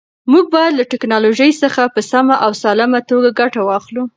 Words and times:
موږ 0.31 0.45
باید 0.55 0.73
له 0.79 0.83
ټیکنالوژۍ 0.91 1.51
څخه 1.63 1.81
په 1.93 2.01
سمه 2.11 2.35
او 2.45 2.51
سالمه 2.61 2.99
توګه 3.11 3.29
ګټه 3.41 3.61
واخلو. 3.63 4.03